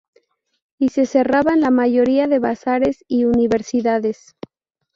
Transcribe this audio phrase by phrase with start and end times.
[0.79, 4.35] Y se cerraban la mayoría de bazares y universidades.